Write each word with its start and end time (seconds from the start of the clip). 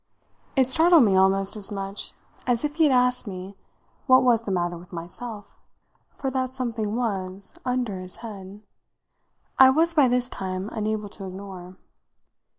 It 0.55 0.67
startled 0.67 1.03
me 1.03 1.15
almost 1.15 1.55
as 1.55 1.71
much 1.71 2.13
as 2.47 2.63
if 2.63 2.77
he 2.77 2.85
had 2.85 2.91
asked 2.91 3.27
me 3.27 3.55
what 4.07 4.23
was 4.23 4.41
the 4.41 4.51
matter 4.51 4.75
with 4.75 4.91
myself 4.91 5.59
for 6.09 6.31
that 6.31 6.55
something 6.55 6.95
was, 6.95 7.59
under 7.65 7.93
this 8.01 8.15
head, 8.25 8.63
I 9.59 9.69
was 9.69 9.93
by 9.93 10.07
this 10.07 10.27
time 10.27 10.69
unable 10.71 11.07
to 11.09 11.27
ignore. 11.27 11.75